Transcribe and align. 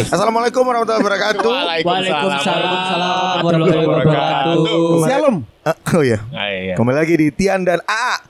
Assalamualaikum 0.00 0.64
warahmatullahi 0.64 1.04
wabarakatuh. 1.04 1.52
Waalaikumsalam 1.84 3.44
warahmatullahi 3.44 3.84
wabarakatuh. 3.84 5.04
Shalom. 5.04 5.36
Ah, 5.60 5.76
oh 5.76 6.00
iya. 6.00 6.24
Ah, 6.32 6.48
iya. 6.48 6.72
Kembali 6.72 6.96
lagi 6.96 7.20
di 7.20 7.28
Tian 7.28 7.68
dan 7.68 7.84
A. 7.84 8.16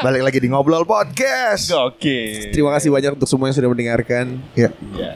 Balik 0.00 0.24
lagi 0.24 0.38
di 0.40 0.48
ngobrol 0.52 0.84
podcast. 0.84 1.72
Oke. 1.76 2.52
Terima 2.52 2.72
kasih 2.76 2.92
banyak 2.92 3.16
untuk 3.16 3.28
semua 3.28 3.48
yang 3.48 3.56
sudah 3.56 3.70
mendengarkan. 3.72 4.36
Ya, 4.52 4.68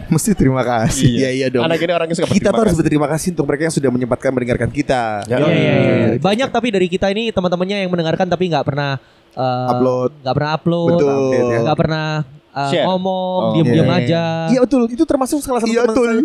mesti 0.09 0.33
terima 0.33 0.65
kasih. 0.65 1.09
Iya 1.09 1.31
iya 1.33 1.47
dong. 1.53 1.65
Anak 1.65 1.81
ini 1.81 1.93
orangnya 1.93 2.17
suka 2.17 2.29
Kita 2.29 2.53
tuh 2.53 2.69
harus 2.69 2.77
berterima 2.77 3.09
kasih 3.09 3.37
untuk 3.37 3.47
mereka 3.49 3.63
yang 3.69 3.75
sudah 3.77 3.91
menyempatkan 3.93 4.31
mendengarkan 4.33 4.71
kita. 4.73 5.25
Ya. 5.29 5.41
Iya, 5.41 5.53
iya, 5.53 5.75
iya. 5.77 6.07
Banyak 6.21 6.49
tapi 6.49 6.73
dari 6.73 6.89
kita 6.89 7.13
ini 7.13 7.33
teman-temannya 7.33 7.85
yang 7.85 7.91
mendengarkan 7.93 8.29
tapi 8.29 8.49
nggak 8.49 8.65
pernah 8.65 8.97
eh, 9.35 9.67
Upload. 9.69 10.11
nggak 10.21 10.35
pernah 10.35 10.53
upload, 10.53 10.89
Betul. 10.93 11.11
update 11.11 11.45
ya. 11.45 11.59
nggak 11.61 11.79
pernah 11.79 12.07
eh, 12.55 12.71
Share. 12.71 12.87
ngomong, 12.87 13.39
Oh. 13.41 13.53
diem-diem 13.53 13.83
Iya. 13.85 13.99
aja. 13.99 14.23
Iya 14.49 14.61
betul, 14.63 14.83
itu 14.87 15.03
termasuk 15.03 15.39
salah 15.41 15.59
satu 15.59 15.69
Iya, 15.69 15.83
teman 15.85 15.95
tul. 15.95 16.07
saya. 16.07 16.23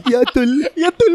Iya 0.08 0.20
tul, 0.26 0.50
iya 0.72 0.90
tul. 0.90 1.14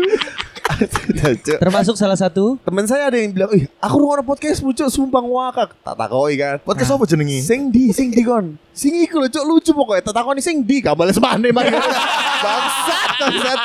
Termasuk 1.62 1.96
salah 1.96 2.18
satu 2.18 2.58
Temen 2.62 2.86
saya 2.86 3.08
ada 3.08 3.18
yang 3.18 3.32
bilang, 3.32 3.52
ih 3.56 3.66
aku 3.80 3.96
nongol 4.02 4.22
podcast 4.26 4.60
lucu 4.66 4.84
sumpah 4.90 5.22
ngakak. 5.24 5.70
Tak 5.82 5.96
takoi 5.96 6.34
kan. 6.36 6.56
Podcast 6.62 6.92
apa 6.94 7.04
jenengi? 7.08 7.40
Sing 7.42 7.70
di, 7.72 7.94
sing 7.96 8.12
di 8.12 8.22
kon. 8.26 8.58
Sing 8.76 8.92
iku 9.00 9.24
lucu 9.24 9.40
lucu 9.46 9.72
pokoknya. 9.72 10.04
Tak 10.12 10.16
takoni 10.22 10.42
sing 10.44 10.66
di. 10.66 10.84
Gak 10.84 10.98
bales 10.98 11.18
mana 11.22 11.48
mana. 11.50 11.80
Bangsat, 12.46 13.10
bangsat. 13.18 13.60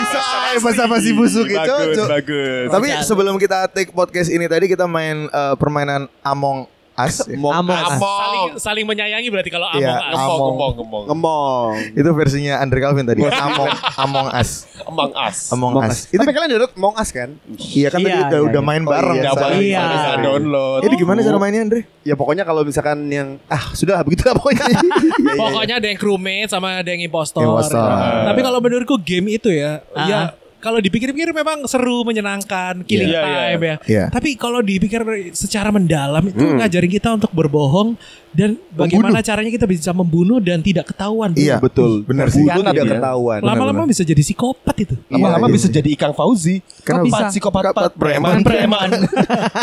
Bisa 0.00 0.20
aja 0.22 0.58
bahasa 0.62 0.84
basi 0.88 1.10
busuk 1.12 1.46
itu. 1.50 1.58
Bagus, 1.58 1.96
Cuk. 1.98 2.08
bagus. 2.08 2.66
Tapi 2.70 2.88
sebelum 3.04 3.34
kita 3.36 3.68
take 3.68 3.92
podcast 3.92 4.32
ini 4.32 4.46
tadi 4.48 4.70
kita 4.70 4.88
main 4.88 5.28
eh, 5.28 5.54
permainan 5.60 6.08
Among 6.24 6.71
Ya. 6.92 7.34
Among 7.34 7.52
Among 7.56 7.98
saling 7.98 8.44
saling 8.58 8.84
menyayangi 8.84 9.28
berarti 9.28 9.48
kalau 9.48 9.64
Iya, 9.72 9.96
among 9.96 9.96
us. 9.96 10.12
Among. 10.12 10.28
Ngomong, 10.28 10.40
ngomong, 10.52 10.72
ngomong. 10.76 11.02
Ngomong. 11.08 11.68
Itu 11.94 12.10
versinya 12.12 12.54
Andre 12.58 12.78
Calvin 12.78 13.04
tadi. 13.04 13.20
Among 13.22 13.68
Among 14.04 14.26
Us. 14.30 14.50
Among 14.82 15.10
Us. 15.10 15.38
Among 15.48 15.70
Among 15.72 15.84
Us. 15.86 15.98
Us. 16.04 16.12
Tapi 16.12 16.30
kalian 16.30 16.50
download 16.50 16.72
Among 16.74 16.94
Us 16.94 17.08
kan? 17.10 17.28
Iya 17.72 17.88
kan 17.88 17.98
tadi 17.98 18.12
Iya, 18.12 18.18
udah, 18.22 18.38
iya, 18.38 18.44
udah 18.44 18.60
iya. 18.60 18.68
main 18.68 18.82
Oh, 18.82 18.90
bareng. 18.90 19.14
iya, 19.14 19.22
Udah 19.22 19.32
Sa- 19.32 19.42
balik, 19.42 19.60
Iya. 19.62 19.80
bisa 19.82 20.10
download. 20.20 20.80
Jadi 20.82 20.94
gimana 20.94 21.18
cara 21.22 21.36
mainnya 21.38 21.60
Andre? 21.62 21.80
Ya 22.02 22.14
pokoknya 22.14 22.44
kalau 22.44 22.62
misalkan 22.62 22.98
yang 23.08 23.28
ah 23.46 23.64
sudah 23.72 23.94
lah 23.96 24.04
begitu 24.04 24.22
lah 24.24 24.34
pokoknya. 24.36 24.64
Iya, 24.68 24.78
iya, 25.16 25.34
Pokoknya 25.38 25.74
ada 25.78 25.86
yang 25.86 25.98
crewmate 25.98 26.48
sama 26.48 26.76
ada 26.76 26.90
yang 26.90 27.00
impostor. 27.00 27.40
Impostor. 27.40 27.88
Tapi 28.26 28.40
kalau 28.42 28.58
menurutku 28.60 28.96
game 28.98 29.32
itu 29.32 29.48
ya, 29.48 29.80
ya 30.04 30.36
kalau 30.62 30.78
dipikir-pikir 30.78 31.34
memang 31.34 31.66
seru, 31.66 32.06
menyenangkan, 32.06 32.86
killing 32.86 33.10
Iya, 33.10 33.18
iya, 33.18 33.26
time 33.26 33.62
ya. 33.66 33.76
Iya. 33.82 34.04
Tapi 34.14 34.38
kalau 34.38 34.62
dipikir 34.62 35.02
secara 35.34 35.74
mendalam 35.74 36.22
itu 36.22 36.38
Hmm. 36.38 36.62
ngajarin 36.62 36.86
kita 36.86 37.08
untuk 37.10 37.34
berbohong 37.34 37.98
dan 38.30 38.54
bagaimana 38.70 39.18
caranya 39.20 39.50
kita 39.50 39.66
bisa 39.66 39.90
membunuh 39.90 40.38
dan 40.38 40.62
tidak 40.62 40.94
ketahuan. 40.94 41.34
Iya, 41.34 41.58
betul. 41.58 42.06
Bener 42.06 42.30
sih. 42.30 42.46
Bunuh 42.46 42.70
tidak 42.70 42.86
ya. 42.86 42.92
ketahuan. 42.96 43.38
Lama-lama 43.42 43.82
bisa 43.84 44.06
jadi 44.06 44.22
psikopat 44.22 44.76
itu. 44.78 44.94
Lama-lama 45.10 45.50
Iya, 45.50 45.54
bisa 45.58 45.66
iya. 45.66 45.74
jadi 45.82 45.88
Ikang 45.98 46.14
Fauzi. 46.14 46.62
Kenapa? 46.86 47.28
Psikopat, 47.28 47.92
preman. 47.98 48.40
preman. 48.46 48.88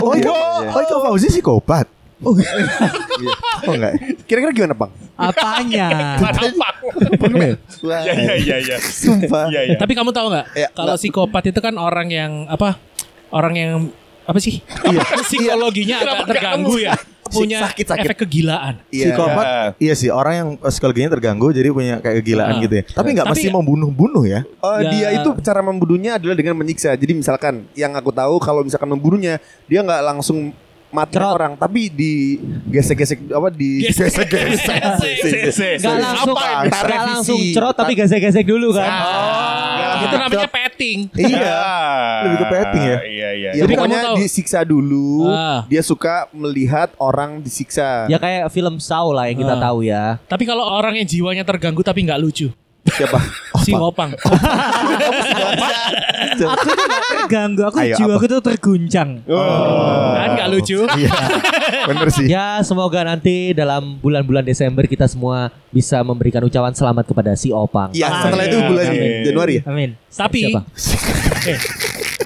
Oh 0.03 0.14
iya. 0.20 0.36
Oh 0.67 0.81
itu 0.83 0.95
Fauzi 1.00 1.27
psikopat. 1.31 1.88
Oh, 2.20 2.36
oh 3.67 3.73
enggak. 3.73 3.94
Kira-kira 4.28 4.52
gimana, 4.52 4.75
Bang? 4.75 4.92
apanya? 5.16 5.88
Iya, 7.80 8.14
iya, 8.16 8.36
iya, 8.36 8.56
iya. 8.59 8.78
Sumpah. 8.80 9.48
Iya, 9.48 9.61
iya. 9.72 9.78
Tapi 9.80 9.95
kamu 9.95 10.11
tahu 10.11 10.28
nggak? 10.31 10.45
Ya, 10.52 10.67
kalau 10.72 10.95
psikopat 10.95 11.44
itu 11.48 11.59
kan 11.59 11.76
orang 11.76 12.08
yang 12.08 12.31
apa? 12.48 12.76
Orang 13.30 13.56
yang 13.56 13.72
apa 14.23 14.39
sih? 14.39 14.59
Psikologinya 15.28 16.03
agak 16.03 16.28
terganggu 16.28 16.76
ya. 16.78 16.95
Punya 17.30 17.61
Sakit, 17.61 17.86
sakit. 17.86 18.06
efek 18.09 18.17
kegilaan. 18.26 18.81
Iya. 18.89 19.14
Psikopat 19.14 19.45
Iya 19.78 19.94
sih 19.94 20.09
orang 20.09 20.33
yang 20.33 20.49
psikologinya 20.58 21.14
terganggu 21.14 21.54
jadi 21.54 21.70
punya 21.70 22.02
kayak 22.02 22.26
kegilaan 22.26 22.58
Ah. 22.58 22.61
gitu 22.66 22.73
ya. 22.73 22.83
Tapi 22.89 23.08
nggak 23.14 23.27
mesti 23.30 23.48
membunuh-bunuh 23.54 24.26
ya. 24.26 24.42
Oh, 24.60 24.82
Ya. 24.82 24.89
dia 24.89 25.08
itu 25.22 25.30
cara 25.39 25.61
membunuhnya 25.61 26.17
adalah 26.17 26.33
dengan 26.33 26.58
menyiksa. 26.58 26.89
Jadi 26.98 27.14
misalkan 27.14 27.70
yang 27.77 27.93
aku 27.93 28.10
tahu 28.10 28.42
kalau 28.42 28.66
misalkan 28.66 28.89
membunuhnya 28.89 29.38
dia 29.70 29.86
nggak 29.86 30.02
langsung 30.02 30.49
mati 30.89 31.14
Cerot. 31.14 31.32
orang 31.32 31.54
tapi 31.54 31.86
di 31.88 32.42
gesek-gesek 32.66 33.30
apa 33.30 33.50
di 33.50 33.86
Gesek-gesek. 33.86 35.80
Gak 35.80 35.95
langsung, 35.95 36.33
Apa? 36.33 36.66
gak 36.66 36.83
Revisi. 36.83 37.05
langsung 37.05 37.39
cerot 37.52 37.76
tapi 37.76 37.94
gesek-gesek 37.94 38.42
dulu 38.44 38.73
kan. 38.73 38.89
Oh, 38.89 40.02
itu 40.02 40.16
namanya 40.16 40.49
petting. 40.49 40.99
Iya. 41.14 41.61
Lebih 42.23 42.38
ke 42.38 42.48
petting 42.48 42.83
ya? 42.83 42.98
Iya, 42.99 43.30
iya. 43.32 43.49
Ya, 43.52 43.61
Jadi 43.61 43.73
pokoknya 43.73 43.99
kamu 43.99 44.08
tahu- 44.08 44.17
disiksa 44.20 44.60
dulu. 44.61 45.10
Ah. 45.28 45.61
Dia 45.66 45.82
suka 45.82 46.16
melihat 46.32 46.89
orang 46.98 47.39
disiksa. 47.39 48.05
Ya 48.05 48.17
kayak 48.17 48.49
film 48.49 48.78
Saw 48.78 49.10
lah 49.10 49.28
yang 49.28 49.39
kita 49.39 49.55
Ah. 49.55 49.61
tahu 49.61 49.80
ya. 49.82 50.04
Tapi 50.23 50.44
kalau 50.44 50.64
orang 50.64 50.95
yang 50.95 51.05
jiwanya 51.05 51.44
terganggu 51.44 51.82
tapi 51.82 52.02
nggak 52.02 52.17
lucu, 52.17 52.49
Siapa? 52.92 53.20
si 53.64 53.72
Opang. 53.72 54.11
Aku 56.39 56.67
tuh 56.67 56.86
gak 56.86 57.04
terganggu, 57.10 57.61
aku 57.64 57.77
Ayo, 57.80 57.95
jiwaku 57.95 58.26
apa? 58.26 58.32
tuh 58.32 58.42
terguncang. 58.44 59.10
kan 60.16 60.30
nggak 60.33 60.50
lucu. 60.50 60.80
Iya. 60.99 61.11
Bener 61.86 62.08
sih. 62.10 62.26
Ya 62.28 62.60
semoga 62.61 63.02
nanti 63.02 63.52
dalam 63.54 63.98
bulan-bulan 63.98 64.44
Desember 64.44 64.83
kita 64.83 65.05
semua 65.05 65.48
bisa 65.70 66.02
memberikan 66.02 66.42
ucapan 66.42 66.73
selamat 66.73 67.05
kepada 67.05 67.32
si 67.33 67.49
Opang. 67.49 67.94
Ya, 67.94 68.10
Ah, 68.10 68.26
setelah 68.26 68.44
iya. 68.44 68.49
itu 68.49 68.58
bulan 68.61 68.86
Amin. 68.86 69.11
Januari 69.23 69.54
ya. 69.54 69.61
Amin. 69.66 69.89
Tapi 70.10 70.42
Siapa? 70.44 70.61
eh, 71.45 71.58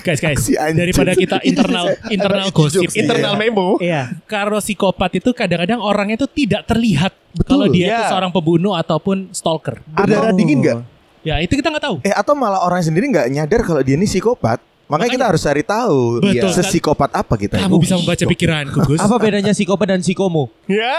guys 0.03 0.19
guys, 0.19 0.37
Si 0.37 0.53
anjing. 0.53 0.77
daripada 0.77 1.11
kita 1.15 1.39
internal 1.41 1.95
internal 2.07 2.47
gosip, 2.51 2.85
Internal 2.91 3.33
Iya. 3.33 3.39
memo. 3.39 3.67
Iya. 3.79 4.01
Karo 4.23 4.59
psikopat 4.59 5.17
itu 5.17 5.31
kadang-kadang 5.31 5.79
orangnya 5.79 6.19
itu 6.19 6.27
tidak 6.27 6.67
terlihat 6.67 7.15
kalau 7.43 7.65
dia 7.65 7.87
itu 7.89 8.01
Iya. 8.03 8.11
seorang 8.11 8.29
pembunuh 8.29 8.75
ataupun 8.75 9.31
stalker. 9.31 9.79
Berdarah 9.87 10.29
Atau- 10.29 10.37
dingin 10.37 10.59
nggak? 10.59 10.77
Ya 11.23 11.39
itu 11.39 11.55
kita 11.55 11.71
nggak 11.71 11.83
tahu. 11.83 11.95
Eh 12.03 12.11
atau 12.11 12.35
malah 12.35 12.61
orang 12.61 12.83
sendiri 12.83 13.07
nggak 13.07 13.31
nyadar 13.31 13.63
kalau 13.63 13.79
dia 13.79 13.95
ini 13.95 14.03
psikopat. 14.03 14.59
Makanya 14.83 15.11
kita 15.15 15.25
harus 15.31 15.41
cari 15.41 15.63
tahu 15.63 16.19
Betul. 16.19 16.35
iya, 16.35 16.43
sesikopat 16.53 17.09
apa 17.15 17.33
kita. 17.33 17.55
Kamu 17.55 17.79
bisa 17.79 17.95
membaca 17.95 18.19
pikiranku, 18.19 18.77
Gus. 18.83 18.99
Apa 18.99 19.15
bedanya 19.15 19.55
psikopat 19.55 19.87
dan 19.89 20.03
psikomo? 20.03 20.51
Ya. 20.63 20.95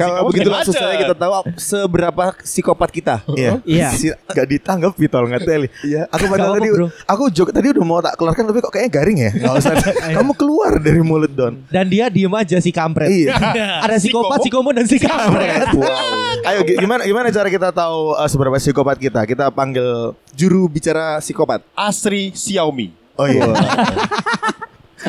Kalau 0.00 0.32
begitu 0.32 0.48
langsung 0.48 0.72
saya 0.72 0.96
kita 0.96 1.12
tahu 1.12 1.32
seberapa 1.60 2.32
psikopat 2.40 2.88
kita. 2.88 3.20
Iya. 3.36 3.60
Iya. 3.68 3.88
Si, 3.92 4.08
gak 4.08 4.46
ditanggapi 4.48 5.04
tol 5.12 5.28
ngeteli. 5.28 5.68
Iya. 5.84 6.08
Aku 6.08 6.24
padahal 6.24 6.56
tadi 6.56 6.68
bro. 6.72 6.88
aku 7.04 7.28
joke 7.28 7.52
tadi 7.52 7.68
udah 7.76 7.84
mau 7.84 8.00
tak 8.00 8.16
keluarkan 8.16 8.48
tapi 8.48 8.58
kok 8.64 8.72
kayaknya 8.72 8.92
garing 8.92 9.18
ya. 9.20 9.30
Gak 9.36 9.52
usah. 9.60 9.72
Kamu 10.16 10.32
keluar 10.32 10.80
dari 10.80 11.00
mulut 11.04 11.32
Don. 11.32 11.60
Dan 11.68 11.84
dia 11.92 12.08
diem 12.08 12.32
aja 12.32 12.56
si 12.64 12.72
kampret. 12.72 13.12
Iya. 13.12 13.36
Ada 13.84 14.00
psikopat, 14.00 14.40
psikomo 14.40 14.70
dan 14.72 14.88
si 14.88 14.96
kampret. 14.96 15.68
Ayo 16.48 16.60
gi- 16.64 16.80
gimana 16.80 17.04
gimana 17.04 17.28
cara 17.28 17.48
kita 17.52 17.68
tahu 17.68 18.16
uh, 18.16 18.28
seberapa 18.28 18.56
psikopat 18.56 18.96
kita? 18.96 19.20
Kita 19.28 19.52
panggil 19.52 20.16
Juru 20.32 20.64
bicara 20.64 21.20
psikopat. 21.20 21.60
Asri 21.76 22.32
Xiaomi. 22.32 22.96
Oh 23.18 23.26
iya. 23.28 23.44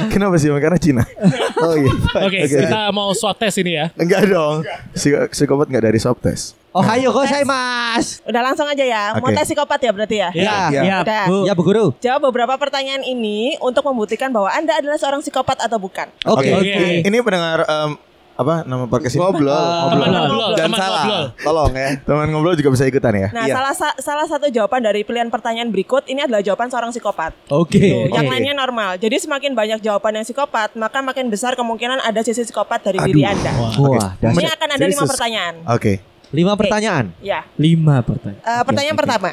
Kenapa 0.08 0.36
sih? 0.36 0.48
Karena 0.50 0.80
Cina. 0.80 1.04
Oh 1.60 1.76
iya. 1.76 1.92
Oke, 2.24 2.40
kita 2.48 2.88
mau 2.90 3.12
swab 3.12 3.36
test 3.36 3.60
ini 3.60 3.76
ya. 3.76 3.92
Enggak 4.00 4.32
dong. 4.32 4.64
Psik- 4.96 5.28
psikopat 5.30 5.68
enggak 5.68 5.84
dari 5.86 6.00
swab 6.00 6.16
test. 6.16 6.56
Oh 6.72 6.80
hayo 6.80 7.12
kok 7.12 7.28
saya 7.28 7.44
mas. 7.44 8.24
Udah 8.24 8.40
langsung 8.40 8.64
aja 8.64 8.80
ya. 8.80 9.12
Mau 9.18 9.28
Oke. 9.28 9.36
tes 9.36 9.44
psikopat 9.44 9.76
ya 9.76 9.92
berarti 9.92 10.16
ya? 10.16 10.30
Ya, 10.32 10.56
Iya. 10.72 10.82
ya, 10.82 10.96
Udah. 11.04 11.24
bu, 11.28 11.38
ya 11.44 11.54
bu 11.54 11.64
guru. 11.66 11.86
Jawab 12.00 12.32
beberapa 12.32 12.56
pertanyaan 12.56 13.04
ini 13.04 13.60
untuk 13.60 13.84
membuktikan 13.84 14.32
bahwa 14.32 14.48
Anda 14.48 14.78
adalah 14.78 14.96
seorang 14.96 15.20
psikopat 15.20 15.60
atau 15.60 15.76
bukan. 15.76 16.08
Oke. 16.24 16.48
Oke. 16.54 16.72
Ini, 16.72 17.04
ini 17.04 17.18
pendengar 17.20 17.68
em, 17.68 18.00
apa 18.40 18.64
nama 18.64 18.88
podcast 18.88 19.14
ini? 19.14 19.20
Ngobrol. 19.20 19.52
Teman 19.92 20.08
ngobrol, 20.10 20.52
Dan 20.54 20.66
teman 20.66 20.80
salah. 20.80 21.04
ngobrol. 21.04 21.24
Tolong 21.38 21.72
ya. 21.74 21.90
Teman 22.00 22.28
ngobrol 22.32 22.56
juga 22.56 22.70
bisa 22.72 22.84
ikutan 22.86 23.12
ya. 23.14 23.28
Nah, 23.30 23.44
Iya. 23.44 23.54
salah 23.54 23.74
sa- 23.76 23.98
salah 24.00 24.26
satu 24.26 24.48
jawaban 24.48 24.80
dari 24.80 25.04
pilihan 25.04 25.28
pertanyaan 25.28 25.68
berikut 25.68 26.08
ini 26.08 26.24
adalah 26.24 26.40
jawaban 26.40 26.68
seorang 26.68 26.90
psikopat. 26.90 27.36
Oke. 27.50 27.76
Tuh, 27.78 28.08
Yang 28.10 28.24
Oke. 28.24 28.32
lainnya 28.32 28.56
normal. 28.56 28.96
Jadi 28.96 29.16
semakin 29.20 29.52
banyak 29.52 29.80
jawaban 29.80 30.12
yang 30.14 30.24
psikopat, 30.24 30.72
maka 30.74 31.00
makin 31.00 31.28
besar 31.28 31.54
kemungkinan 31.54 32.00
ada 32.00 32.24
sisi 32.24 32.42
psikopat 32.42 32.80
dari 32.82 33.04
diri 33.04 33.28
Anda. 33.28 33.52
Wah, 33.76 34.16
Ini 34.16 34.32
dasar. 34.40 34.56
akan 34.56 34.70
ada 34.72 34.86
lima 34.88 35.04
pertanyaan. 35.04 35.54
Oke. 35.68 35.94
Lima 36.30 36.54
pertanyaan. 36.54 37.06
Ya. 37.20 37.44
Lima 37.56 38.00
pertanyaan. 38.00 38.40
Eh, 38.40 38.64
pertanyaan 38.64 38.96
pertama. 38.96 39.30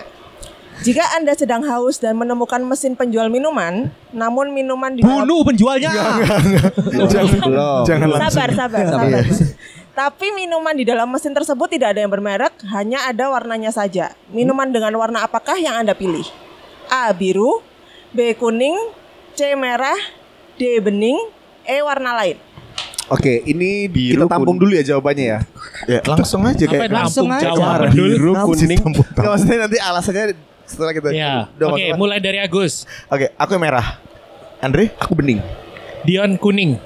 Jika 0.77 1.05
Anda 1.15 1.33
sedang 1.33 1.65
haus 1.65 1.97
dan 1.97 2.15
menemukan 2.15 2.61
mesin 2.61 2.93
penjual 2.93 3.27
minuman, 3.27 3.89
namun 4.11 4.53
minuman 4.53 4.93
di 4.93 5.01
dalam 5.01 5.25
Bunuh 5.25 5.41
penjualnya. 5.43 5.89
Belum. 6.93 7.85
Jangan 7.85 8.07
langsung. 8.11 8.31
Sabar, 8.31 8.51
sabar, 8.53 8.85
sabar. 8.85 9.25
Tapi 9.97 10.27
minuman 10.31 10.77
di 10.77 10.85
dalam 10.85 11.09
mesin 11.09 11.33
tersebut 11.33 11.73
tidak 11.73 11.97
ada 11.97 12.05
yang 12.05 12.13
bermerek, 12.13 12.53
hanya 12.69 13.09
ada 13.09 13.33
warnanya 13.33 13.73
saja. 13.73 14.13
Minuman 14.29 14.69
dengan 14.69 14.93
warna 14.95 15.25
apakah 15.25 15.57
yang 15.57 15.73
Anda 15.75 15.97
pilih? 15.97 16.27
A. 16.87 17.09
Biru 17.11 17.65
B. 18.13 18.37
Kuning 18.37 18.77
C. 19.33 19.57
Merah 19.57 19.97
D. 20.55 20.79
Bening 20.79 21.17
E. 21.63 21.81
Warna 21.81 22.13
lain 22.15 22.37
Oke, 23.07 23.39
ini 23.45 23.87
Biru, 23.87 24.27
kita 24.27 24.35
tampung 24.35 24.59
kuning. 24.59 24.63
dulu 24.67 24.73
ya 24.75 24.85
jawabannya 24.85 25.25
ya. 25.25 25.39
Ya, 25.87 26.01
langsung 26.03 26.43
aja 26.43 26.59
kayak 26.59 26.91
langsung 26.91 27.31
langsung 27.31 27.31
aja. 27.31 27.55
jawaban? 27.55 27.91
Biru, 27.95 28.33
kuning. 28.35 28.81
tampung- 28.83 29.07
Nggak 29.15 29.31
maksudnya 29.31 29.59
nanti 29.63 29.79
alasannya 29.79 30.25
setelah 30.67 30.93
kita 30.93 31.09
Ya. 31.11 31.47
Oke, 31.49 31.89
masuk. 31.89 31.97
mulai 31.97 32.19
dari 32.19 32.39
Agus. 32.39 32.85
Oke, 33.07 33.33
aku 33.33 33.51
yang 33.53 33.65
merah. 33.65 33.87
Andre? 34.59 34.91
Aku 34.97 35.15
bening. 35.15 35.41
Dion 36.03 36.37
kuning. 36.37 36.77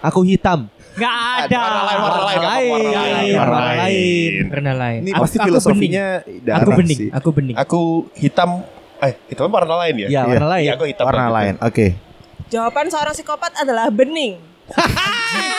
Aku 0.00 0.22
hitam. 0.22 0.70
Nggak 0.94 1.14
ada. 1.42 1.58
Warna 1.58 1.82
lain, 1.82 1.98
warna 1.98 2.22
lain, 2.22 2.38
Warna 2.38 2.90
lain. 2.94 3.34
Warna 3.34 3.58
lain. 3.58 4.32
Warna 4.46 4.72
lain. 4.74 5.00
Ini 5.02 5.12
pasti 5.12 5.36
aku 5.36 5.46
filosofinya 5.46 6.04
bening. 6.20 6.40
darah 6.40 6.58
Aku 6.60 6.70
bening. 6.72 6.96
sih. 6.96 7.08
Aku 7.10 7.28
bening. 7.30 7.56
Aku 7.56 7.80
hitam. 8.14 8.50
Eh, 9.02 9.12
hitam 9.28 9.50
warna 9.50 9.74
lain 9.76 9.94
ya? 10.00 10.08
Ya, 10.08 10.22
warna 10.24 10.46
lain. 10.48 10.64
Iya, 10.64 10.72
aku 10.76 10.84
hitam. 10.86 11.04
Warna 11.04 11.28
lain. 11.28 11.54
Oke. 11.60 11.86
Jawaban 12.46 12.86
seorang 12.86 13.10
psikopat 13.10 13.52
adalah 13.56 13.90
bening. 13.90 14.38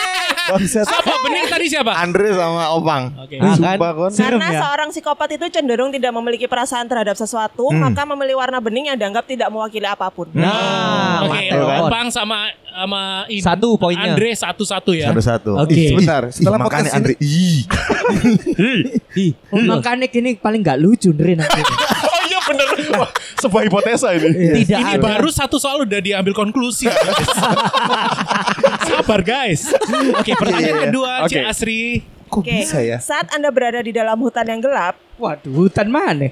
Bangsat. 0.45 0.86
Siapa 0.86 1.13
bening 1.25 1.45
tadi 1.50 1.65
siapa? 1.65 1.92
Andre 1.95 2.27
sama 2.33 2.63
Opang. 2.74 3.03
Oke. 3.18 3.36
Ah, 3.42 3.56
kan? 3.56 3.57
Sumpah 3.57 3.92
kon. 3.92 4.12
Serem 4.13 4.38
Karena 4.38 4.47
ya. 4.50 4.62
seorang 4.62 4.89
psikopat 4.94 5.30
itu 5.33 5.45
cenderung 5.50 5.89
tidak 5.89 6.12
memiliki 6.13 6.45
perasaan 6.45 6.86
terhadap 6.86 7.18
sesuatu, 7.18 7.69
maka 7.74 8.06
memilih 8.06 8.38
warna 8.38 8.62
bening 8.62 8.94
yang 8.94 8.97
dianggap 8.97 9.25
tidak 9.25 9.50
mewakili 9.50 9.86
apa 9.86 10.07
pun. 10.09 10.30
Nah, 10.31 11.25
Oke, 11.25 11.50
kan? 11.50 11.81
Opang 11.81 12.07
sama 12.13 12.47
sama 12.68 13.01
ini. 13.27 13.42
Satu 13.42 13.80
poinnya. 13.80 14.13
Andre 14.13 14.36
satu-satu 14.36 14.92
ya. 14.94 15.09
Satu-satu. 15.09 15.51
Oke. 15.57 15.74
Ih, 15.74 15.88
Sebentar, 15.95 16.21
setelah 16.30 16.59
Ih, 16.59 16.65
makanya 16.68 16.89
Andre. 16.94 17.13
ini 17.18 17.25
Ih. 17.25 17.57
Ih, 19.31 19.31
Makanya 19.65 20.07
gini 20.12 20.36
paling 20.36 20.62
nggak 20.62 20.77
lucu 20.77 21.09
Ndre 21.15 21.39
nanti. 21.39 21.62
Iya 22.45 22.47
bener. 22.47 22.68
Wah, 22.95 23.09
sebuah 23.36 23.62
hipotesa 23.63 24.07
ini. 24.13 24.30
tidak 24.62 24.77
Ini 24.77 24.92
ada. 24.94 25.01
baru 25.01 25.27
satu 25.27 25.57
soal 25.57 25.81
udah 25.81 25.97
diambil 25.97 26.31
konklusi. 26.31 26.86
Sabar 28.88 29.21
guys. 29.21 29.69
Oke, 30.13 30.31
pertanyaan 30.33 30.77
kedua 30.88 31.12
Oke. 31.25 31.30
Cik 31.31 31.44
Asri. 31.44 31.81
kok 32.25 32.42
Oke, 32.42 32.57
bisa 32.57 32.81
ya? 32.81 32.97
saat 32.97 33.30
Anda 33.31 33.47
berada 33.50 33.80
di 33.80 33.89
dalam 33.89 34.18
hutan 34.18 34.44
yang 34.44 34.57
gelap, 34.57 34.97
Waduh, 35.15 35.63
hutan 35.63 35.88
mana? 35.88 36.27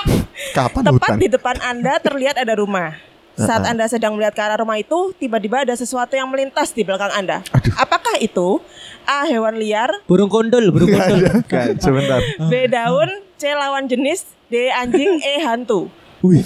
Kapan 0.56 0.82
tepat 0.82 1.06
hutan? 1.06 1.16
di 1.16 1.26
depan 1.28 1.56
Anda 1.60 1.92
terlihat 1.98 2.34
ada 2.34 2.54
rumah. 2.54 2.96
Saat 3.34 3.66
Anda 3.66 3.84
sedang 3.86 4.14
melihat 4.14 4.32
ke 4.32 4.40
arah 4.40 4.56
rumah 4.56 4.78
itu, 4.78 5.10
tiba-tiba 5.16 5.62
ada 5.62 5.74
sesuatu 5.74 6.14
yang 6.14 6.30
melintas 6.30 6.70
di 6.70 6.82
belakang 6.82 7.10
Anda. 7.10 7.42
Apakah 7.74 8.18
itu? 8.18 8.62
A. 9.04 9.26
Hewan 9.26 9.58
liar 9.58 9.90
burung 10.06 10.30
kondol, 10.30 10.70
burung 10.70 10.88
kondol. 10.88 11.20
Kan, 11.44 11.76
sebentar. 11.76 12.22
B. 12.46 12.66
Daun 12.66 13.10
C. 13.34 13.50
Lawan 13.50 13.84
jenis 13.84 14.24
D. 14.46 14.70
Anjing 14.70 15.18
E. 15.20 15.42
Hantu 15.42 15.90
Wih, 16.22 16.40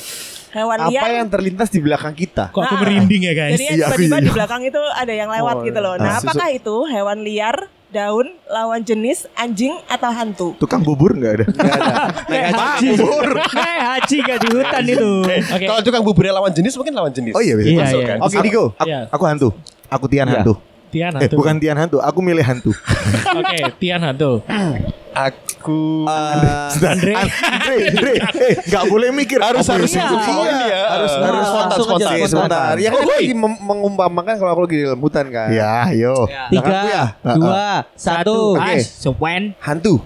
Hewan 0.51 0.91
liar 0.91 1.05
apa 1.05 1.09
yang 1.15 1.29
terlintas 1.29 1.69
di 1.69 1.79
belakang 1.79 2.17
kita? 2.17 2.51
Kok 2.51 2.59
aku 2.59 2.75
Nah, 2.75 2.83
merinding 2.83 3.23
ya 3.23 3.35
guys? 3.37 3.55
Jadi 3.55 3.65
Iya, 3.79 3.85
aku 3.87 4.01
tiba-tiba 4.01 4.17
iya. 4.17 4.25
di 4.25 4.33
belakang 4.33 4.63
itu 4.65 4.81
ada 4.81 5.13
yang 5.13 5.31
lewat 5.31 5.55
Oh, 5.55 5.65
gitu 5.69 5.79
loh. 5.79 5.95
Nah, 6.01 6.11
ah, 6.17 6.19
apakah 6.19 6.49
itu 6.51 6.77
hewan 6.89 7.23
liar, 7.23 7.57
daun, 7.89 8.37
lawan 8.47 8.81
jenis, 8.81 9.25
anjing, 9.33 9.73
atau 9.87 10.11
hantu? 10.11 10.49
Tukang 10.57 10.81
bubur 10.81 11.17
nggak 11.17 11.33
ada? 11.41 11.45
Haji. 12.29 12.89
Eh, 12.95 13.79
haji 13.81 14.17
gak 14.21 14.39
di 14.39 14.49
hutan 14.53 14.83
itu. 14.85 15.11
Eh, 15.27 15.41
Oke. 15.43 15.65
Kalau 15.67 15.81
tukang 15.81 16.03
bubur 16.05 16.25
lawan 16.29 16.53
jenis 16.53 16.77
mungkin 16.77 16.93
lawan 16.93 17.11
jenis. 17.11 17.33
Oh 17.33 17.41
iya 17.41 17.57
bisa. 17.57 17.69
Iya, 17.69 17.81
Masuk 17.83 18.01
iya. 18.01 18.09
kan? 18.09 18.19
Oke, 18.21 18.37
Diko. 18.45 18.65
Aku, 18.77 18.89
Iya. 18.89 19.01
aku 19.09 19.25
hantu. 19.25 19.49
Aku 19.89 20.05
Tian 20.07 20.27
Iya. 20.29 20.35
hantu. 20.41 20.55
Tian 20.89 21.13
Eh 21.13 21.21
hantu. 21.21 21.37
bukan 21.37 21.55
Tian 21.61 21.77
hantu. 21.77 21.97
Aku 22.01 22.19
milih 22.21 22.45
hantu. 22.45 22.73
Oke, 23.37 23.57
Tian 23.77 24.01
hantu. 24.01 24.41
Aku 25.11 26.05
Andre. 26.05 27.13
Andre, 27.13 27.13
Andre, 27.83 28.13
eh 28.41 28.55
nggak 28.63 28.85
boleh 28.87 29.09
mikir. 29.11 29.39
harus 29.39 29.63
Aku 29.63 29.75
harus 29.75 29.91
yang 29.91 30.07
ikut 30.07 30.19
sibuk. 30.19 30.29
flow 30.31 30.45
ini 30.47 30.67
ya. 30.67 30.83
Harus 30.89 31.11
Nah, 31.11 31.27
harus 31.27 31.45
spontan 31.45 31.79
spontan. 31.79 32.17
Sebentar. 32.25 32.75
Ya 32.77 32.89
kan 32.91 33.03
lagi 33.03 33.33
mem- 33.33 33.61
mengumpamakan 33.61 34.35
kalau 34.37 34.51
aku 34.51 34.63
lagi 34.65 34.77
di 34.77 34.85
dalam 34.85 35.01
hutan 35.01 35.27
kan. 35.29 35.49
Ya, 35.51 35.91
yo. 35.91 36.15
Tiga, 36.49 36.79
ya? 36.85 37.05
dua, 37.35 37.69
satu. 37.95 38.55
Oke. 38.55 38.63
Ah, 38.63 38.79
Sopen. 38.79 39.43
Hantu. 39.59 39.99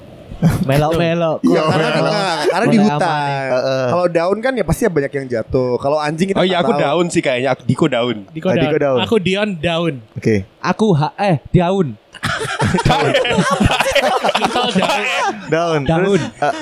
Melok-melok. 0.65 1.39
Iya, 1.41 1.55
Yo, 1.55 1.63
karena, 1.65 1.87
yo. 1.87 1.95
karena, 1.95 2.21
karena 2.51 2.67
di 2.67 2.79
hutan. 2.81 3.47
Heeh. 3.47 3.87
Kalau 3.89 4.07
daun 4.09 4.39
kan 4.41 4.53
ya 4.53 4.65
pasti 4.67 4.83
banyak 4.85 5.13
yang 5.13 5.27
jatuh. 5.31 5.79
Kalau 5.79 6.03
anjing 6.03 6.27
kita 6.29 6.39
Oh 6.39 6.43
iya 6.43 6.59
aku 6.59 6.75
tahu. 6.75 6.83
daun 6.83 7.07
sih 7.09 7.23
kayaknya. 7.23 7.55
Aku 7.55 7.63
Diko 7.63 7.87
daun. 7.87 8.27
Diko 8.29 8.49
Ah, 8.49 8.55
daun. 8.57 8.67
Diko 8.67 8.79
daun. 8.81 9.01
Aku 9.01 9.17
Dion 9.19 9.49
daun. 9.57 9.95
Oke. 10.13 10.43
Aku 10.59 10.87
ha 10.93 11.15
eh 11.17 11.39
daun. 11.49 11.95
Daun. 12.83 13.11
Daun. 14.43 14.73
Daun. 15.51 15.81
Terus, 15.85 16.23
eh, 16.41 16.55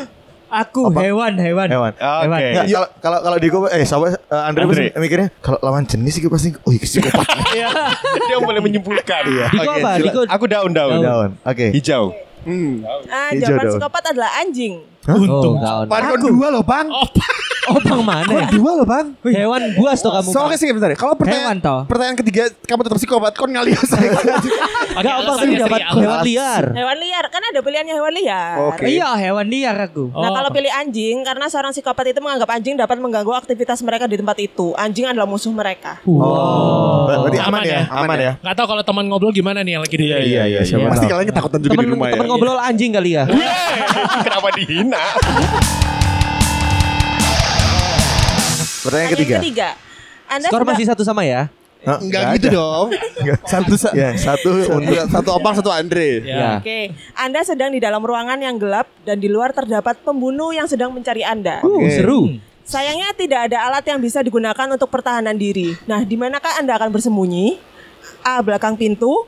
Aku 0.50 0.90
Apa? 0.90 1.06
hewan, 1.06 1.38
hewan. 1.38 1.68
hewan. 1.70 1.92
Oke. 1.94 2.46
Nggak, 2.50 2.66
kalau 2.66 2.88
kalau 2.98 3.18
kalau 3.22 3.36
Diko 3.38 3.58
eh 3.70 3.86
sama 3.86 4.10
eh, 4.10 4.18
Andre, 4.34 4.66
Andre. 4.66 4.90
pasti 4.90 4.98
mikirnya 4.98 5.28
kalau 5.38 5.62
lawan 5.62 5.86
jenis 5.86 6.10
sih 6.10 6.26
pasti 6.26 6.50
oh 6.66 6.72
iya 6.74 6.82
psikopat. 6.82 7.26
Dia 8.26 8.36
boleh 8.42 8.58
menyimpulkan. 8.58 9.22
Iya. 9.30 9.46
Diko 9.46 9.70
apa? 9.78 9.90
Diko 10.02 10.20
Aku 10.26 10.44
daun 10.50 10.74
daun. 10.74 10.98
Daun. 10.98 11.30
Oke. 11.46 11.70
Hijau. 11.70 12.10
Hmm. 12.42 12.82
Ah, 13.06 13.30
Hijau 13.30 13.46
jawaban 13.46 13.62
daun. 13.62 13.72
psikopat 13.78 14.02
adalah 14.10 14.30
anjing. 14.42 14.74
Oh, 15.02 15.16
daun. 15.56 15.86
Pan 15.86 16.02
kon 16.06 16.20
dua 16.22 16.48
loh, 16.50 16.60
Bang. 16.60 16.86
Oh, 16.88 17.08
Oh, 17.62 17.76
bang 17.78 18.02
mana? 18.02 18.24
Kon 18.26 18.50
dua 18.52 18.70
loh, 18.74 18.84
Bang. 18.84 19.14
Hewan 19.22 19.62
buas 19.74 20.00
tuh 20.00 20.10
kamu. 20.10 20.28
So, 20.28 20.42
oke 20.42 20.56
sih 20.56 20.68
bentar. 20.68 20.88
ya. 20.88 20.98
Kalau 20.98 21.12
Hewan 21.12 21.20
pertanyaan 21.20 21.56
toh. 21.58 21.80
pertanyaan 21.86 22.16
ketiga 22.18 22.42
kamu 22.60 22.80
tetap 22.82 22.98
psikopat, 22.98 23.32
kon 23.32 23.48
ngalias 23.48 23.84
saya. 23.86 24.10
Enggak 24.90 25.14
alasannya 25.14 25.44
sih 25.46 25.60
dapat 25.60 25.80
hewan 25.86 26.20
liar. 26.20 26.64
Hewan 26.74 26.98
liar, 26.98 27.24
kan 27.26 27.42
ada 27.42 27.60
pilihannya 27.60 27.94
hewan 27.94 28.12
liar. 28.12 28.54
Oke. 28.66 28.84
Iya, 28.90 29.08
hewan 29.14 29.46
liar 29.46 29.76
aku. 29.78 30.10
Nah, 30.10 30.28
Oh. 30.28 30.34
kalau 30.34 30.50
pilih 30.50 30.72
anjing, 30.72 31.22
karena 31.22 31.46
seorang 31.46 31.70
psikopat 31.70 32.04
itu 32.06 32.18
menganggap 32.18 32.48
anjing 32.50 32.74
dapat 32.74 32.96
mengganggu 32.98 33.32
aktivitas 33.34 33.78
mereka 33.80 34.04
di 34.04 34.16
tempat 34.16 34.36
itu. 34.36 34.74
Anjing 34.74 35.06
adalah 35.06 35.24
musuh 35.24 35.52
mereka. 35.52 36.00
Oh. 36.04 37.06
Berarti 37.06 37.38
aman, 37.38 37.48
Aman 37.50 37.62
ya? 37.62 37.70
ya? 37.70 37.82
Aman 37.94 38.18
ya? 38.18 38.32
Nggak 38.40 38.54
tahu 38.56 38.66
kalau 38.68 38.82
teman 38.82 39.04
ngobrol 39.06 39.30
gimana 39.30 39.60
nih 39.60 39.72
yang 39.72 39.82
lagi 39.82 39.94
di 39.94 40.04
Iya, 40.04 40.18
iya, 40.18 40.42
iya. 40.48 40.60
Siapa 40.60 40.90
Pasti 40.90 41.06
tahu. 41.06 41.12
kalian 41.14 41.28
ketakutan 41.28 41.58
juga 41.60 41.72
di 41.72 41.86
rumah 41.86 42.08
temen 42.08 42.24
ya. 42.24 42.28
ngobrol 42.28 42.58
anjing 42.58 42.90
kali 42.90 43.10
ya. 43.14 43.24
Kenapa 44.20 44.48
dihina? 44.52 44.89
Pertanyaan 48.80 49.12
Pertanyaan 49.12 49.42
ketiga. 49.44 49.68
Anda 50.30 50.46
Skor 50.46 50.62
masih 50.62 50.86
satu 50.86 51.02
sama 51.02 51.26
ya. 51.26 51.50
Hah? 51.80 51.96
Enggak 51.96 52.20
Nggak 52.22 52.34
gitu 52.36 52.48
ada. 52.48 52.56
dong. 52.60 52.86
Nggak. 53.24 53.38
Satu 53.48 53.74
sa- 53.74 53.94
ya, 53.96 54.10
satu 54.12 54.50
untuk 54.68 54.94
Satu 55.08 55.30
opang, 55.32 55.54
satu 55.56 55.72
Andre. 55.72 56.20
Ya. 56.22 56.60
Oke, 56.60 56.92
Anda 57.16 57.40
sedang 57.40 57.72
di 57.72 57.80
dalam 57.80 58.04
ruangan 58.04 58.36
yang 58.36 58.60
gelap 58.60 58.84
dan 59.02 59.16
di 59.16 59.32
luar 59.32 59.56
terdapat 59.56 59.96
pembunuh 60.04 60.52
yang 60.52 60.68
sedang 60.68 60.92
mencari 60.92 61.24
Anda. 61.24 61.64
Uh, 61.64 61.80
Oke. 61.80 61.90
seru. 61.96 62.20
Sayangnya 62.68 63.10
tidak 63.16 63.50
ada 63.50 63.66
alat 63.66 63.82
yang 63.82 63.98
bisa 63.98 64.20
digunakan 64.20 64.68
untuk 64.70 64.86
pertahanan 64.86 65.34
diri. 65.34 65.74
Nah, 65.88 66.04
di 66.04 66.14
manakah 66.14 66.60
Anda 66.60 66.76
akan 66.78 66.92
bersembunyi? 66.94 67.58
A. 68.22 68.38
Belakang 68.44 68.76
pintu 68.76 69.24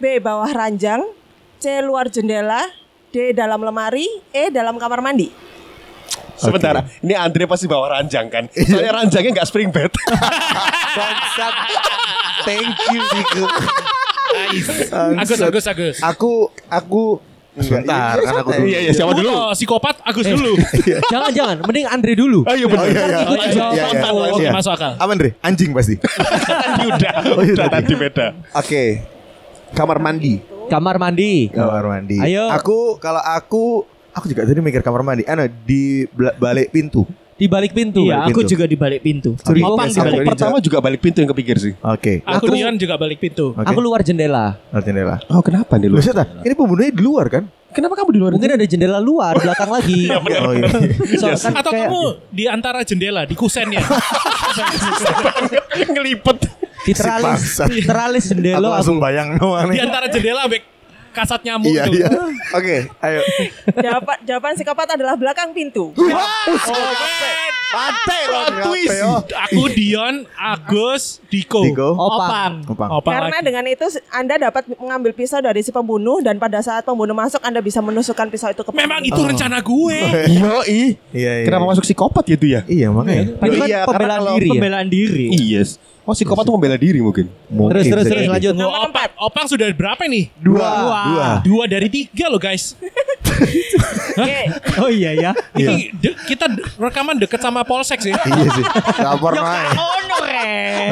B. 0.00 0.18
Bawah 0.18 0.48
ranjang 0.50 1.04
C. 1.60 1.84
Luar 1.84 2.08
jendela 2.08 2.64
D. 3.10 3.30
Dalam 3.30 3.60
lemari 3.60 4.06
E. 4.30 4.48
Dalam 4.48 4.74
kamar 4.76 4.98
mandi 5.00 5.28
Sebentar, 6.34 6.72
ini 6.98 7.12
Andre 7.12 7.44
pasti 7.44 7.68
bawa 7.68 8.00
ranjang 8.00 8.32
kan? 8.32 8.48
Soalnya 8.48 8.96
ranjangnya 8.96 9.30
nggak 9.36 9.44
spring 9.44 9.68
bed. 9.68 9.92
Bangsat. 10.96 11.54
Thank 12.42 12.72
you 12.88 13.02
Diko. 13.04 13.44
Nice. 14.30 14.88
Agus, 15.20 15.38
Agus, 15.38 15.64
Agus. 15.68 15.96
Aku 16.00 16.48
aku 16.64 17.20
Sebentar, 17.50 18.16
kan 18.16 18.40
aku 18.40 18.56
dulu. 18.56 18.64
Iya 18.64 18.78
iya 18.80 18.92
siapa 18.94 19.12
dulu? 19.12 19.28
Oh, 19.28 19.52
psikopat 19.52 20.00
Agus 20.00 20.22
dulu. 20.24 20.54
Jangan 21.12 21.28
jangan, 21.28 21.56
mending 21.60 21.84
Andre 21.84 22.12
dulu. 22.14 22.40
Oh 22.40 22.54
iya 22.54 22.64
Oh 22.64 22.72
benar. 22.72 22.86
iya 22.86 23.04
iya. 23.04 23.18
Oh, 23.20 23.34
iya, 23.34 23.44
Iya, 23.44 23.64
iya, 23.68 23.84
spontan, 23.84 24.12
iya. 24.14 24.30
oke, 24.32 24.40
Iya. 24.40 24.50
masuk 24.54 24.72
akal. 24.72 24.92
Apa 24.96 25.10
Andre? 25.12 25.30
Anjing 25.42 25.70
pasti. 25.74 25.94
Udah. 26.88 27.12
Oh, 27.28 27.42
iya, 27.42 27.52
Udah 27.52 27.66
tadi. 27.68 27.84
tadi 27.84 27.92
beda. 27.98 28.26
Oke. 28.56 28.82
Kamar 29.70 29.98
mandi. 29.98 30.40
Kamar 30.70 30.96
mandi. 31.02 31.50
Kamar 31.50 31.82
mandi. 31.82 32.16
Ayo. 32.22 32.46
Aku 32.54 33.02
kalau 33.02 33.18
aku 33.18 33.82
aku 34.14 34.24
juga 34.30 34.46
tadi 34.46 34.62
mikir 34.62 34.86
kamar 34.86 35.02
mandi. 35.02 35.26
Ano 35.26 35.50
di 35.66 36.06
balik 36.14 36.70
pintu. 36.70 37.02
Di 37.40 37.48
balik 37.48 37.72
pintu. 37.72 38.04
Iya, 38.04 38.28
aku 38.28 38.44
pintu. 38.44 38.52
juga 38.52 38.68
di 38.68 38.76
balik 38.76 39.00
pintu. 39.00 39.32
Sorry, 39.40 39.64
Opang 39.64 39.88
di 39.88 39.96
balik 39.96 40.12
Aku 40.12 40.20
pintu. 40.20 40.30
pertama 40.36 40.56
juga 40.60 40.78
balik 40.84 41.00
pintu 41.00 41.24
yang 41.24 41.30
kepikir 41.32 41.56
sih. 41.56 41.72
Oke. 41.80 42.20
Aku 42.22 42.52
Dion 42.52 42.76
juga 42.76 43.00
balik 43.00 43.16
pintu. 43.16 43.56
Aku 43.56 43.80
luar 43.80 44.04
jendela. 44.04 44.60
Luar 44.70 44.82
jendela. 44.84 45.16
Oh 45.32 45.40
kenapa 45.40 45.80
nih 45.80 45.88
lu? 45.88 45.96
Lu 45.96 46.04
Seta, 46.04 46.28
ini 46.44 46.52
pembunuhnya 46.52 46.92
di 46.92 47.00
luar 47.00 47.32
kan? 47.32 47.48
Kenapa 47.70 47.96
kamu 47.96 48.10
di 48.12 48.20
luar? 48.20 48.30
Mungkin 48.36 48.50
ada 48.60 48.66
jendela 48.66 48.98
luar 49.00 49.40
belakang 49.40 49.70
lagi. 49.72 50.10
Oh 50.40 50.52
iya. 50.52 50.68
Soal 51.20 51.38
kan 51.40 51.52
Atau 51.56 51.72
kayak 51.72 51.88
kamu 51.88 52.02
di 52.28 52.44
antara 52.44 52.84
jendela 52.84 53.24
di 53.24 53.32
kusennya. 53.32 53.80
ngelipet. 55.96 56.38
Di 56.82 56.92
teralis, 56.92 57.24
bangsat. 57.26 57.68
di 57.68 57.82
teralis 57.82 58.24
Aku 58.24 58.30
jendela 58.32 58.68
langsung 58.70 58.96
bayang 58.96 59.34
doang 59.34 59.68
di 59.68 59.78
antara 59.78 60.06
jendela 60.06 60.44
ambek 60.44 60.62
kasat 61.10 61.42
nyamuk 61.42 61.66
Iya 61.66 61.82
tuh. 61.84 61.92
iya. 61.92 62.08
Oke, 62.52 62.76
ayo. 63.00 63.20
Jawaban, 63.74 64.16
jawaban 64.22 64.52
psikopat 64.54 64.88
adalah 64.92 65.14
belakang 65.14 65.50
pintu 65.50 65.90
Pantai 67.70 68.20
loh. 68.26 68.46
twist. 68.64 68.98
Aku 69.46 69.70
Dion, 69.70 70.26
Agus, 70.34 71.22
Diko. 71.26 71.62
Diko. 71.62 71.94
Opang. 71.94 72.66
Opang. 72.66 72.90
Opang 72.92 73.12
Karena 73.12 73.38
lagi. 73.38 73.46
dengan 73.46 73.64
itu 73.64 73.86
Anda 74.10 74.34
dapat 74.40 74.66
mengambil 74.72 75.14
pisau 75.14 75.38
dari 75.38 75.62
si 75.62 75.70
pembunuh 75.70 76.18
Dan 76.18 76.36
pada 76.36 76.58
saat 76.60 76.82
pembunuh 76.82 77.14
masuk 77.14 77.38
Anda 77.40 77.58
bisa 77.58 77.78
menusukkan 77.78 78.26
pisau 78.26 78.50
itu 78.50 78.62
ke 78.62 78.70
Memang 78.74 78.98
pembunuh. 79.00 79.14
itu 79.14 79.20
rencana 79.24 79.58
gue. 79.60 79.98
Iya. 80.30 80.50
Iya 80.66 80.90
iya. 81.12 81.30
Kenapa 81.42 81.64
masuk 81.68 81.82
psikopat 81.82 82.26
gitu 82.28 82.46
ya? 82.48 82.66
Iya 82.66 82.90
makanya. 82.90 83.24
Kan 83.36 83.46
Iya, 83.60 83.78
pembelaan 83.84 84.22
diri 84.32 84.46
ya. 84.46 84.52
Pembelaan 84.52 84.88
diri. 84.88 85.26
Yes. 85.32 85.70
Oh 86.02 86.12
psikopat 86.12 86.42
tuh 86.42 86.54
membela 86.54 86.74
diri 86.74 86.98
mungkin. 86.98 87.28
Mungkin 87.46 87.70
Terus 87.72 87.84
terus 87.86 88.04
terus 88.06 88.24
lanjut. 88.26 88.52
Tunggu, 88.52 88.66
Opang, 88.66 89.10
Opang 89.20 89.46
sudah 89.46 89.68
berapa 89.70 90.00
nih? 90.04 90.32
Dua. 90.34 90.58
Dua. 90.58 91.00
Dua. 91.04 91.28
Dua 91.44 91.64
dari 91.66 91.86
tiga 91.86 92.26
loh 92.26 92.38
guys. 92.38 92.74
Oke, 94.12 94.40
Oh 94.76 94.90
iya 94.90 95.12
ya. 95.12 95.30
Ini 95.54 95.94
de- 95.94 96.16
kita 96.24 96.44
rekaman 96.76 97.16
deket 97.16 97.38
sama 97.38 97.62
Polsek 97.62 98.00
sih. 98.00 98.12
Iya 98.28 98.48
sih. 98.50 98.64
Lapor 98.98 99.32
naik. 99.32 99.70
Oh. 99.72 99.88
Eh, 100.30 100.90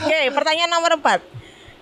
Oke, 0.00 0.20
pertanyaan 0.30 0.68
nomor 0.68 0.96
4 0.96 1.20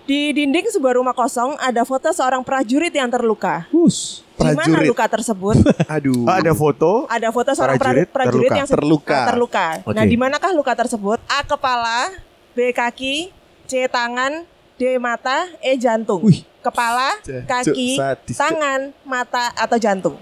Di 0.03 0.31
dinding 0.31 0.67
sebuah 0.69 0.99
rumah 0.99 1.11
kosong 1.11 1.55
ada 1.57 1.83
foto 1.83 2.11
seorang 2.11 2.43
prajurit 2.43 2.91
yang 2.91 3.07
terluka. 3.07 3.63
Hus. 3.71 4.19
Di 4.33 4.51
mana 4.51 4.75
Prajurit. 4.75 4.87
luka 4.89 5.05
tersebut? 5.07 5.55
Aduh. 5.95 6.23
Oh, 6.23 6.33
ada 6.33 6.51
foto. 6.51 6.91
Ada 7.07 7.29
foto 7.29 7.49
seorang 7.49 7.77
Prajurit 7.77 8.07
prajurit, 8.07 8.11
prajurit 8.11 8.43
terluka. 8.43 8.57
yang 8.57 8.67
Terluka. 8.67 9.19
terluka. 9.25 9.65
Nah, 9.87 10.03
Oke. 10.03 10.11
di 10.11 10.17
manakah 10.17 10.51
luka 10.51 10.73
tersebut? 10.75 11.19
A 11.23 11.39
kepala, 11.41 12.11
B 12.53 12.69
kaki, 12.69 13.33
C 13.65 13.89
tangan, 13.89 14.45
D 14.77 14.97
mata, 15.01 15.49
E 15.57 15.73
jantung. 15.77 16.21
Kepala, 16.63 17.19
Cuk, 17.19 17.43
kaki, 17.43 17.99
sadis, 17.99 18.37
tangan, 18.39 18.95
mata 19.03 19.51
atau 19.57 19.75
jantung. 19.75 20.15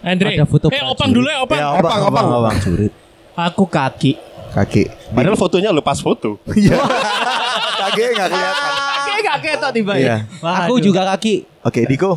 Andre. 0.00 0.38
Ada 0.38 0.46
foto 0.46 0.70
eh, 0.70 0.80
opang 0.80 1.10
prajurit. 1.10 1.16
dulu 1.16 1.28
ya, 1.28 1.38
opang. 1.42 1.58
Ya, 1.58 1.68
opang, 1.76 2.00
opang, 2.06 2.26
opang. 2.30 2.56
Prajurit. 2.56 2.92
Aku 3.34 3.64
kaki. 3.66 4.12
Kaki. 4.54 4.82
Padahal 5.12 5.36
fotonya 5.38 5.70
lu 5.72 5.82
pas 5.82 5.98
foto. 5.98 6.36
Iya. 6.52 6.78
Kaki 7.80 8.00
nggak 8.12 8.28
kelihatan. 8.28 8.72
Kaki 8.76 9.18
gak 9.24 9.38
ketok 9.40 9.70
tiba 9.72 9.92
Iya. 9.96 10.16
Aku 10.40 10.78
juga 10.84 11.08
kaki. 11.16 11.48
Oke, 11.64 11.88
Diko, 11.88 12.16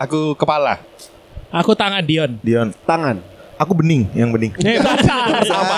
Aku 0.00 0.34
kepala. 0.34 0.82
Aku 1.52 1.76
tangan 1.76 2.00
Dion. 2.02 2.40
Dion. 2.40 2.72
Tangan. 2.88 3.31
Aku 3.60 3.72
bening, 3.76 4.08
yang 4.16 4.32
bening. 4.32 4.50
Eh, 4.64 4.80
bangsa. 4.80 5.16
Sama. 5.44 5.76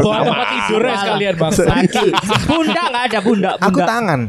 Bawa 0.00 0.18
tempat 0.22 0.46
tidurnya 0.54 0.96
sekalian. 1.02 1.34
Kaki. 1.36 2.06
Bunda 2.46 2.82
gak 2.88 3.04
ada 3.10 3.18
bunda. 3.20 3.50
Aku 3.58 3.78
tangan. 3.82 4.20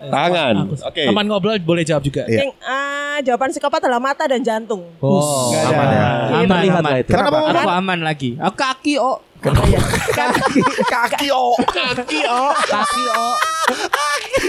Tangan. 0.00 0.54
Oke. 0.72 1.04
Teman 1.06 1.24
ngobrol 1.28 1.56
boleh 1.60 1.84
jawab 1.84 2.00
juga. 2.00 2.24
Iya. 2.24 2.48
Yang 2.48 2.50
ah, 2.64 3.16
jawaban 3.20 3.52
psikopat 3.52 3.84
adalah 3.84 4.00
mata 4.00 4.24
dan 4.24 4.40
jantung. 4.40 4.80
Oh, 5.04 5.52
Nggak 5.52 5.64
aman 5.68 5.88
ya. 5.92 6.08
Aman, 6.08 6.48
Terlihat 6.48 6.80
aman. 6.80 6.90
lah 6.90 6.98
itu. 7.04 7.10
Kenapa? 7.12 7.36
Aku 7.52 7.70
aman 7.84 7.98
lagi. 8.00 8.30
Aku 8.40 8.56
kaki 8.56 8.94
oh. 8.96 9.16
Kaki 9.40 11.28
oh. 11.32 11.52
Kaki 11.64 12.18
oh. 12.28 12.52
Kaki 12.64 13.02
oh. 13.12 13.34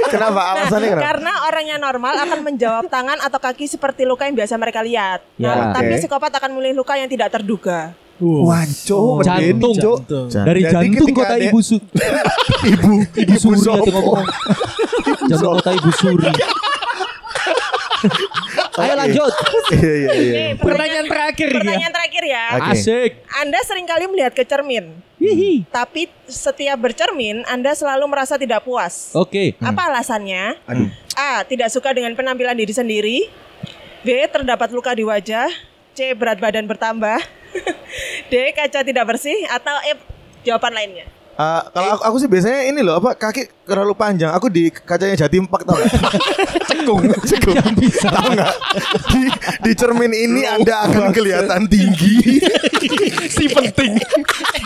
Kenapa? 0.07 0.41
Alasannya 0.53 0.89
kenapa? 0.89 1.05
Karena 1.05 1.31
orang 1.43 1.65
yang 1.65 1.79
normal 1.79 2.13
akan 2.17 2.39
menjawab 2.41 2.85
tangan 2.87 3.17
atau 3.17 3.37
kaki 3.37 3.65
seperti 3.65 4.03
luka 4.03 4.23
yang 4.23 4.33
biasa 4.33 4.55
mereka 4.55 4.79
lihat. 4.79 5.19
Ya, 5.35 5.51
Nah, 5.51 5.73
Tapi 5.73 5.91
oke. 5.91 5.99
psikopat 5.99 6.31
akan 6.33 6.49
memilih 6.53 6.75
luka 6.77 6.93
yang 6.93 7.07
tidak 7.07 7.31
terduga. 7.31 7.91
Wanco, 8.17 9.17
Jantung. 9.19 9.73
Jantung. 9.73 10.29
Dari 10.29 10.61
Jadi 10.61 10.93
jantung 10.93 11.09
kota 11.11 11.33
ada- 11.33 11.41
ibu 11.41 11.57
su 11.59 11.81
Ibu, 12.71 12.91
ibu 13.17 13.33
suri. 13.35 13.57
Jantung 15.25 15.51
kota 15.51 15.71
ibu 15.73 15.89
suri. 15.91 16.29
Ayo 18.81 18.93
lanjut. 18.97 19.33
Iya, 19.71 19.93
iya, 19.95 20.11
iya. 20.11 20.35
Oke, 20.51 20.67
Pertanyaan 20.67 21.07
terakhir 21.07 21.47
ya. 21.47 21.55
Pertanyaan 21.63 21.93
terakhir 21.95 22.23
ya. 22.27 22.45
Asik. 22.69 23.11
Anda 23.39 23.59
sering 23.63 23.87
kali 23.87 24.03
melihat 24.11 24.35
ke 24.35 24.43
cermin. 24.43 24.99
Hihi. 25.15 25.63
Tapi 25.69 26.11
setiap 26.27 26.75
bercermin 26.81 27.45
Anda 27.47 27.71
selalu 27.71 28.03
merasa 28.09 28.35
tidak 28.35 28.67
puas. 28.67 29.15
Oke. 29.15 29.55
Apa 29.63 29.87
alasannya? 29.93 30.59
A. 31.15 31.45
Tidak 31.47 31.69
suka 31.71 31.95
dengan 31.95 32.11
penampilan 32.17 32.57
diri 32.57 32.73
sendiri. 32.75 33.17
B. 34.03 34.07
Terdapat 34.27 34.73
luka 34.75 34.91
di 34.91 35.07
wajah. 35.07 35.47
C. 35.95 36.11
Berat 36.17 36.41
badan 36.41 36.67
bertambah. 36.67 37.21
D. 38.31 38.33
Kaca 38.51 38.83
tidak 38.83 39.05
bersih. 39.07 39.37
Atau 39.47 39.77
E. 39.87 39.95
Jawaban 40.43 40.73
lainnya. 40.73 41.20
Eh, 41.41 41.61
kalau 41.73 41.89
aku, 41.97 42.01
aku 42.05 42.15
sih 42.21 42.29
biasanya 42.29 42.69
ini 42.69 42.85
loh 42.85 43.01
apa 43.01 43.17
kaki 43.17 43.65
terlalu 43.65 43.97
panjang. 43.97 44.29
Aku 44.35 44.45
di 44.45 44.69
kacanya 44.69 45.25
Jatim 45.25 45.49
Park 45.49 45.65
tau 45.65 45.73
gak? 45.73 45.89
Cekung, 46.69 47.01
cekung. 47.25 47.55
bisa. 47.77 48.09
Tahu 48.13 48.29
nggak? 48.37 48.53
Di, 49.09 49.21
di 49.65 49.71
cermin 49.73 50.13
ini 50.13 50.45
Anda 50.45 50.85
akan 50.85 51.09
kelihatan 51.09 51.65
tinggi. 51.65 52.19
Si 53.31 53.47
penting. 53.47 53.95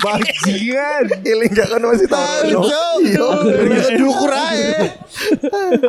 Bajingan. 0.02 1.22
Iling 1.24 1.52
gak 1.54 1.68
kan 1.70 1.82
masih 1.86 2.08
tahu. 2.10 2.66
Bisa 3.72 3.92
diukur 3.96 4.32
aja. 4.32 4.92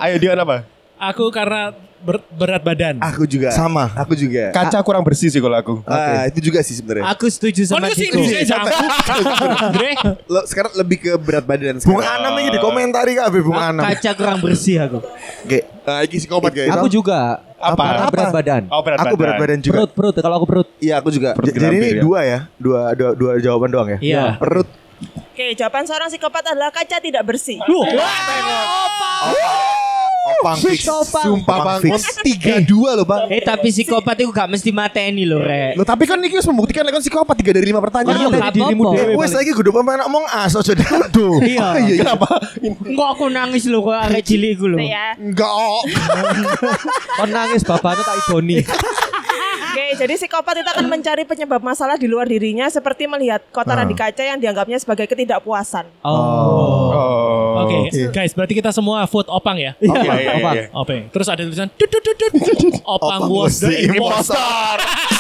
Ayo 0.03 0.17
Dion 0.23 0.39
apa? 0.39 0.69
Aku 1.01 1.33
karena 1.35 1.73
ber- 2.03 2.27
berat 2.31 2.63
badan. 2.63 2.95
Aku 3.01 3.25
juga. 3.25 3.49
Sama. 3.51 3.93
Aku 3.95 4.13
juga. 4.13 4.51
Kaca 4.51 4.79
kurang 4.81 5.03
bersih 5.03 5.29
sih 5.29 5.39
kalau 5.39 5.55
aku. 5.55 5.75
Ah, 5.85 6.27
itu 6.27 6.41
juga 6.43 6.61
sih 6.61 6.75
sebenarnya. 6.75 7.07
Aku 7.13 7.27
setuju 7.27 7.65
Oh, 7.67 7.79
sama 7.79 7.89
sih 7.93 8.09
jawab. 8.43 8.67
Andre. 9.71 9.91
Lo 10.27 10.41
sekarang 10.45 10.73
lebih 10.75 10.99
ke 10.99 11.13
berat 11.17 11.45
badan 11.45 11.79
Bung 11.79 12.01
sekarang. 12.01 12.21
Anam 12.21 12.33
ini 12.39 12.49
di 12.51 12.61
komentari 12.61 13.13
kabeh 13.15 13.41
Bung 13.41 13.57
Anam. 13.57 13.83
Kaca 13.83 14.11
kurang 14.13 14.39
bersih 14.41 14.83
aku. 14.83 14.99
Oke. 15.45 15.65
Nah, 15.87 16.03
ini 16.03 16.17
psikopat 16.17 16.51
guys. 16.51 16.71
Aku 16.73 16.91
juga. 16.91 17.41
Apa? 17.57 17.79
Karena 17.79 18.07
berat 18.11 18.31
badan. 18.33 18.63
Oh 18.69 18.81
berat 18.83 18.99
Aku 19.01 19.15
berat 19.17 19.35
badan 19.39 19.59
juga. 19.61 19.75
Perut, 19.79 19.91
perut. 19.93 20.15
Kalau 20.15 20.35
aku 20.37 20.47
perut. 20.47 20.69
Iya, 20.77 21.01
aku 21.01 21.09
juga. 21.09 21.33
Perut 21.33 21.55
Jadi 21.55 21.73
ini 21.73 21.89
ya. 21.95 22.03
dua 22.03 22.21
ya, 22.21 22.39
dua, 22.59 22.81
dua, 22.93 23.11
dua 23.15 23.33
jawaban 23.39 23.71
doang 23.71 23.89
ya. 23.89 23.99
Iya. 23.99 24.25
Perut. 24.37 24.69
Oke, 25.33 25.53
jawaban 25.53 25.85
seorang 25.85 26.09
psikopat 26.09 26.53
adalah 26.53 26.73
kaca 26.73 26.97
tidak 26.97 27.21
bersih. 27.23 27.61
Opang 30.47 30.59
fix. 30.63 30.81
Sumpah 30.87 31.59
bang, 31.59 31.79
fix. 31.83 32.01
tiga 32.23 32.55
dua 32.63 32.95
loh 32.95 33.07
bang. 33.07 33.27
Eh 33.35 33.43
tapi 33.43 33.75
psikopat 33.75 34.15
itu 34.23 34.31
gak 34.31 34.47
mesti 34.47 34.71
mateni 34.71 35.27
loh 35.27 35.43
rek. 35.43 35.75
Lo 35.75 35.83
tapi 35.83 36.07
kan 36.07 36.23
ini 36.23 36.31
harus 36.31 36.47
membuktikan 36.47 36.87
kan 36.87 37.03
psikopat 37.03 37.35
tiga 37.43 37.51
dari 37.51 37.67
lima 37.67 37.83
pertanyaan. 37.83 38.31
Iya, 38.31 38.39
gak 38.39 38.55
dirimu 38.55 38.83
apa-apa. 38.95 39.35
lagi 39.37 39.51
gue 39.53 39.75
pemain 39.75 39.99
ngomong 40.07 40.25
as 40.31 40.55
aja 40.55 40.73
dadu. 40.79 41.43
Iya. 41.43 41.67
Oh, 41.67 41.75
iya, 41.83 41.95
iya. 41.99 42.03
Kenapa? 42.07 42.29
Enggak 42.63 43.09
aku 43.19 43.25
nangis 43.27 43.65
loh 43.67 43.81
kok 43.83 43.97
arek 44.07 44.23
cilik 44.23 44.51
iku 44.55 44.67
loh. 44.71 44.79
Enggak. 45.19 45.51
oh. 45.51 45.83
Kon 47.19 47.31
nangis 47.35 47.67
bapaknya 47.67 48.03
tak 48.07 48.17
idoni. 48.27 48.63
Oke, 49.77 49.93
jadi 50.01 50.15
psikopat 50.17 50.65
itu 50.65 50.71
akan 50.73 50.89
mencari 50.89 51.29
penyebab 51.29 51.61
masalah 51.61 52.01
di 52.01 52.09
luar 52.09 52.25
dirinya 52.25 52.65
seperti 52.73 53.05
melihat 53.05 53.45
kotoran 53.53 53.85
di 53.85 53.93
kaca 53.93 54.25
yang 54.25 54.41
dianggapnya 54.41 54.81
sebagai 54.81 55.05
ketidakpuasan. 55.05 55.85
Oh. 56.01 56.76
Oke, 57.65 57.79
guys, 58.13 58.33
berarti 58.37 58.55
kita 58.59 58.71
semua 58.75 59.09
vote 59.09 59.31
opang 59.33 59.57
ya. 59.57 59.73
Iya, 59.81 59.97
iya, 60.03 60.15
iya, 60.21 60.33
Opang. 60.37 60.55
iya. 60.55 60.65
Opang. 60.75 61.01
Terus 61.09 61.27
ada 61.33 61.43
tulisan. 61.47 61.69
Opang 62.97 63.21
was 63.33 63.61
the 63.65 63.73
was 63.73 63.73
the 63.73 63.75
imposter. 63.97 64.37